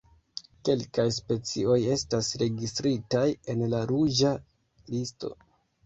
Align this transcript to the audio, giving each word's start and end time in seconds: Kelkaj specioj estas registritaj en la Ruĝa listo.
Kelkaj 0.69 1.05
specioj 1.17 1.77
estas 1.97 2.31
registritaj 2.45 3.25
en 3.55 3.65
la 3.77 3.87
Ruĝa 3.97 4.37
listo. 4.95 5.37